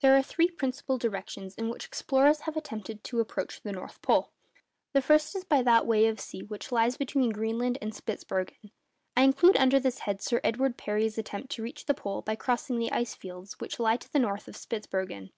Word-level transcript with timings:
There 0.00 0.16
are 0.16 0.22
three 0.22 0.48
principal 0.48 0.96
directions 0.96 1.54
in 1.54 1.68
which 1.68 1.84
explorers 1.84 2.40
have 2.40 2.56
attempted 2.56 3.04
to 3.04 3.20
approach 3.20 3.60
the 3.60 3.72
North 3.72 4.00
Pole. 4.00 4.30
The 4.94 5.02
first 5.02 5.36
is 5.36 5.44
that 5.44 5.64
by 5.66 5.82
way 5.82 6.06
of 6.06 6.16
the 6.16 6.22
sea 6.22 6.42
which 6.42 6.72
lies 6.72 6.96
between 6.96 7.28
Greenland 7.28 7.76
and 7.82 7.92
Spitzbergen. 7.94 8.70
I 9.18 9.22
include 9.22 9.58
under 9.58 9.78
this 9.78 9.98
head 9.98 10.22
Sir 10.22 10.40
Edward 10.42 10.78
Parry's 10.78 11.18
attempt 11.18 11.50
to 11.52 11.62
reach 11.62 11.84
the 11.84 11.92
pole 11.92 12.22
by 12.22 12.36
crossing 12.36 12.78
the 12.78 12.90
ice 12.90 13.14
fields 13.14 13.60
which 13.60 13.78
lie 13.78 13.98
to 13.98 14.10
the 14.10 14.18
north 14.18 14.48
of 14.48 14.56
Spitzbergen. 14.56 15.28